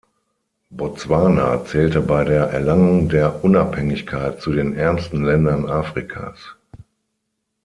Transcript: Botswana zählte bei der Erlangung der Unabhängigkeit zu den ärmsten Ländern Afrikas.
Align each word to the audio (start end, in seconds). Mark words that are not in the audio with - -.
Botswana 0.71 1.63
zählte 1.65 2.01
bei 2.01 2.23
der 2.23 2.45
Erlangung 2.45 3.07
der 3.07 3.43
Unabhängigkeit 3.43 4.41
zu 4.41 4.51
den 4.51 4.73
ärmsten 4.75 5.23
Ländern 5.23 5.69
Afrikas. 5.69 6.55